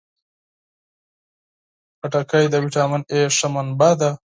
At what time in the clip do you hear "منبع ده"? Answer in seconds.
3.53-4.11